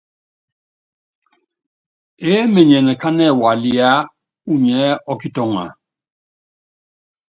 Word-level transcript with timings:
Eé 2.29 2.39
menyen 2.53 2.87
kánɛ 3.01 3.25
waliá 3.41 3.89
unyi 4.51 4.73
ɛ 4.87 4.89
ɔ́kitɔŋa? 5.11 5.65